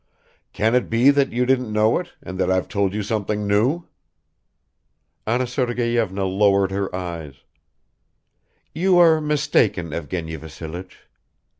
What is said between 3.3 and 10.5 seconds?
new?" Anna Sergeyevna lowered her eyes. "You are mistaken, Evgeny